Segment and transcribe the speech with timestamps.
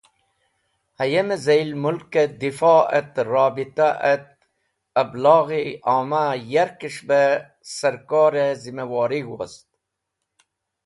[0.99, 4.27] Hayeme zail Mulki Difo et Rabita et
[5.01, 5.63] Ablaghe
[5.95, 7.21] A’ma yark es̃h be
[7.75, 9.67] Sarkore Zimawori wost.